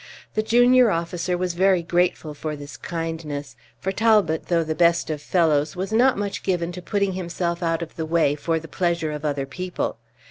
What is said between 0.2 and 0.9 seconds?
The junior